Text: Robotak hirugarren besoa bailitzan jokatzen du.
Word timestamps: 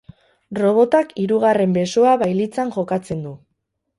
Robotak 0.59 1.11
hirugarren 1.23 1.77
besoa 1.77 2.15
bailitzan 2.23 2.75
jokatzen 2.79 3.23
du. 3.27 3.37